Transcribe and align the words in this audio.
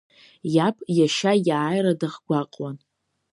Иаб 0.55 0.77
иашьа 0.97 1.33
иааира 1.47 1.93
дахгәаҟуан. 1.99 2.77